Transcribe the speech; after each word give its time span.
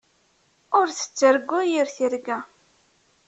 Ur 0.77 0.87
tettargu 0.97 1.59
yir 1.71 1.87
tirga. 1.95 2.37